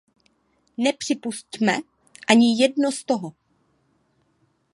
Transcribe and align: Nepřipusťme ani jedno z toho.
Nepřipusťme 0.77 1.79
ani 2.29 2.61
jedno 2.61 2.91
z 2.91 3.03
toho. 3.03 3.33